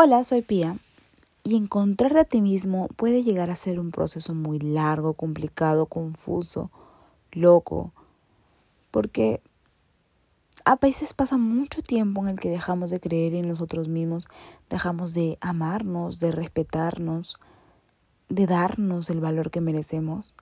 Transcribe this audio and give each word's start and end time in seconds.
Hola, 0.00 0.22
soy 0.22 0.42
Pía. 0.42 0.76
Y 1.42 1.56
encontrarte 1.56 2.20
a 2.20 2.24
ti 2.24 2.40
mismo 2.40 2.86
puede 2.94 3.24
llegar 3.24 3.50
a 3.50 3.56
ser 3.56 3.80
un 3.80 3.90
proceso 3.90 4.32
muy 4.32 4.60
largo, 4.60 5.14
complicado, 5.14 5.86
confuso, 5.86 6.70
loco, 7.32 7.92
porque 8.92 9.42
a 10.64 10.76
veces 10.76 11.14
pasa 11.14 11.36
mucho 11.36 11.82
tiempo 11.82 12.20
en 12.20 12.28
el 12.28 12.38
que 12.38 12.48
dejamos 12.48 12.90
de 12.90 13.00
creer 13.00 13.34
en 13.34 13.48
nosotros 13.48 13.88
mismos, 13.88 14.28
dejamos 14.70 15.14
de 15.14 15.36
amarnos, 15.40 16.20
de 16.20 16.30
respetarnos, 16.30 17.36
de 18.28 18.46
darnos 18.46 19.10
el 19.10 19.18
valor 19.18 19.50
que 19.50 19.60
merecemos. 19.60 20.32